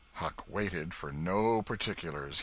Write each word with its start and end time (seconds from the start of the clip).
Huck 0.13 0.43
waited 0.47 0.95
for 0.95 1.11
no 1.11 1.61
particulars. 1.61 2.39